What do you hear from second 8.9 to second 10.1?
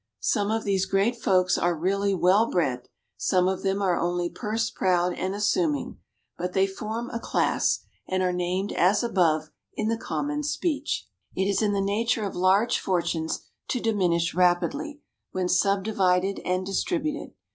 above in the